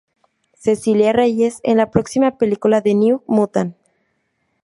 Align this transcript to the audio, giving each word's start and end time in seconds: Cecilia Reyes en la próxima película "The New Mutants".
Cecilia 0.57 1.13
Reyes 1.13 1.59
en 1.61 1.77
la 1.77 1.91
próxima 1.91 2.39
película 2.39 2.81
"The 2.81 2.95
New 2.95 3.21
Mutants". 3.27 3.77